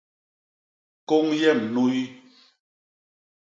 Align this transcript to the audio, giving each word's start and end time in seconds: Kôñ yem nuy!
Kôñ 1.09 1.25
yem 1.41 1.59
nuy! 1.73 1.97